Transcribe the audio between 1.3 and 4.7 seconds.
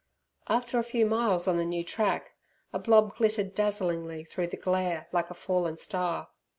on the new track, a blob glittered dazzlingly through the